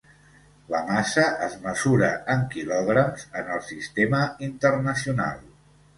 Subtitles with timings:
[0.75, 5.45] La massa es mesura en quilograms en el sistema internacional.